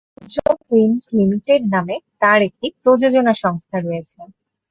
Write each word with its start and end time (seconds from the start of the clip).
উজ্জ্বল 0.17 0.55
films 0.65 1.03
limited 1.17 1.61
নামে 1.73 1.95
তার 2.21 2.39
একটি 2.47 2.67
প্রযোজনা 2.81 3.33
সংস্থা 3.43 3.77
রয়েছে। 3.79 4.19